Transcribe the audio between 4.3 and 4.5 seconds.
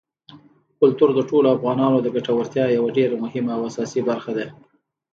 ده.